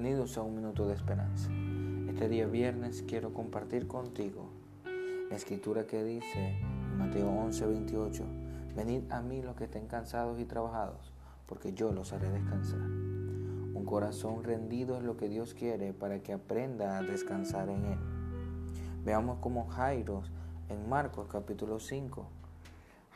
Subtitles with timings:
[0.00, 1.50] minuto de esperanza.
[2.08, 4.48] Este día viernes quiero compartir contigo
[5.28, 8.24] la escritura que dice en Mateo 11, 28,
[8.74, 11.12] venid a mí los que estén cansados y trabajados,
[11.46, 12.80] porque yo los haré descansar.
[12.80, 17.98] Un corazón rendido es lo que Dios quiere para que aprenda a descansar en Él.
[19.04, 20.22] Veamos como Jairo
[20.70, 22.26] en Marcos capítulo 5.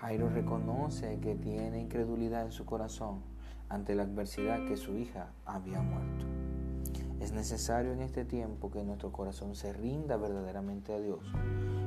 [0.00, 3.22] Jairo reconoce que tiene incredulidad en su corazón
[3.70, 6.35] ante la adversidad que su hija había muerto.
[7.20, 11.20] Es necesario en este tiempo que nuestro corazón se rinda verdaderamente a Dios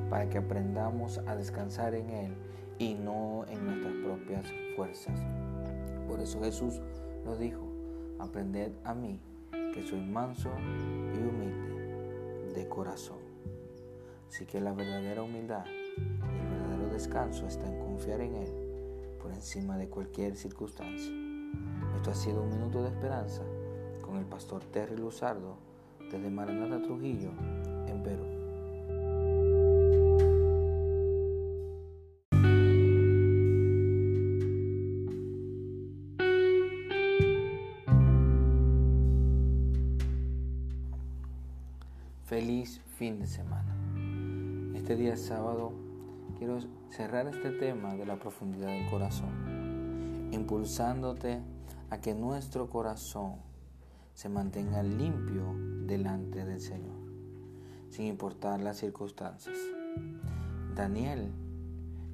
[0.08, 2.34] para que aprendamos a descansar en Él
[2.78, 5.20] y no en nuestras propias fuerzas.
[6.08, 6.80] Por eso Jesús
[7.24, 7.64] lo dijo,
[8.18, 9.20] aprended a mí,
[9.72, 10.50] que soy manso
[11.14, 13.18] y humilde de corazón.
[14.28, 15.64] Así que la verdadera humildad
[15.96, 18.52] y el verdadero descanso está en confiar en Él
[19.22, 21.12] por encima de cualquier circunstancia.
[21.96, 23.42] Esto ha sido un minuto de esperanza
[24.10, 25.56] con el pastor Terry Luzardo
[26.10, 27.30] desde Maranata Trujillo,
[27.86, 28.24] en Perú.
[42.24, 43.76] Feliz fin de semana.
[44.74, 45.72] Este día sábado
[46.36, 46.58] quiero
[46.88, 51.40] cerrar este tema de la profundidad del corazón, impulsándote
[51.90, 53.49] a que nuestro corazón
[54.20, 55.54] se mantenga limpio
[55.86, 56.98] delante del Señor,
[57.88, 59.56] sin importar las circunstancias.
[60.74, 61.30] Daniel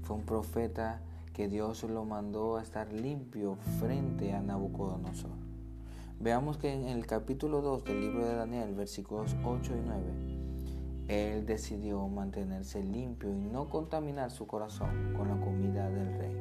[0.03, 1.01] fue un profeta
[1.33, 5.33] que Dios lo mandó a estar limpio frente a Nabucodonosor.
[6.21, 10.05] Veamos que en el capítulo 2 del libro de Daniel, versículos 8 y 9,
[11.09, 16.37] él decidió mantenerse limpio y no contaminar su corazón con la comida del rey.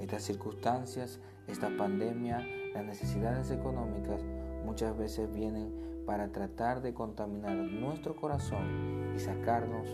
[0.00, 2.44] Estas circunstancias, esta pandemia,
[2.74, 4.20] las necesidades económicas
[4.66, 9.88] muchas veces vienen para tratar de contaminar nuestro corazón y sacarnos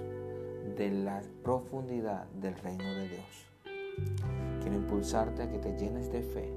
[0.76, 3.46] de la profundidad del reino de Dios.
[4.62, 6.50] Quiero impulsarte a que te llenes de fe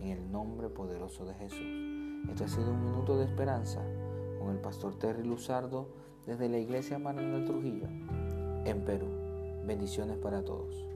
[0.00, 2.28] en el nombre poderoso de Jesús.
[2.30, 3.80] Esto ha sido un minuto de esperanza
[4.38, 5.88] con el pastor Terry Luzardo
[6.24, 7.88] desde la iglesia Manuel Trujillo
[8.64, 9.08] en Perú.
[9.66, 10.91] Bendiciones para todos.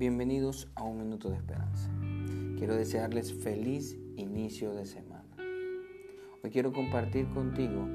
[0.00, 1.90] Bienvenidos a un minuto de esperanza.
[2.56, 5.36] Quiero desearles feliz inicio de semana.
[6.42, 7.86] Hoy quiero compartir contigo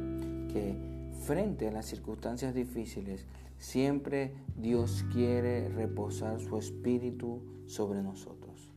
[0.54, 0.78] que
[1.24, 3.26] frente a las circunstancias difíciles,
[3.58, 8.70] siempre Dios quiere reposar su espíritu sobre nosotros.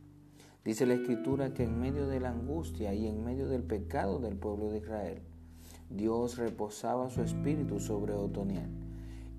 [0.65, 4.37] Dice la escritura que en medio de la angustia y en medio del pecado del
[4.37, 5.21] pueblo de Israel,
[5.91, 8.71] Dios reposaba su espíritu sobre Otoniel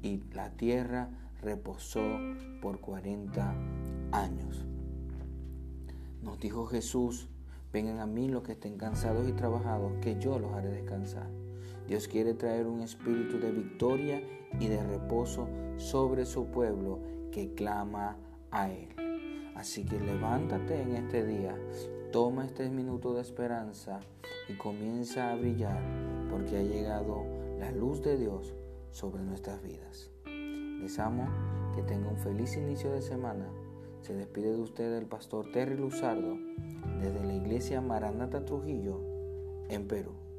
[0.00, 1.10] y la tierra
[1.42, 2.02] reposó
[2.60, 3.54] por 40
[4.12, 4.64] años.
[6.22, 7.28] Nos dijo Jesús,
[7.72, 11.28] vengan a mí los que estén cansados y trabajados, que yo los haré descansar.
[11.86, 14.22] Dios quiere traer un espíritu de victoria
[14.60, 17.00] y de reposo sobre su pueblo
[17.32, 18.16] que clama
[18.50, 18.88] a Él.
[19.56, 21.56] Así que levántate en este día,
[22.12, 24.00] toma este minuto de esperanza
[24.48, 25.80] y comienza a brillar
[26.30, 27.24] porque ha llegado
[27.58, 28.54] la luz de Dios
[28.90, 30.10] sobre nuestras vidas.
[30.90, 33.46] Que tenga un feliz inicio de semana.
[34.00, 36.36] Se despide de usted el pastor Terry Luzardo
[37.00, 39.00] desde la iglesia Maranata Trujillo
[39.68, 40.29] en Perú.